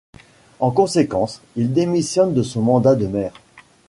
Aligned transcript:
En 0.59 0.71
conséquence, 0.71 1.43
il 1.55 1.73
démissionne 1.73 2.33
de 2.33 2.41
son 2.41 2.63
mandat 2.63 2.95
de 2.95 3.05
maire. 3.05 3.35